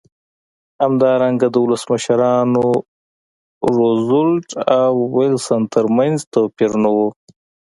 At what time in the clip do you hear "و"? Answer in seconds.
6.95-6.97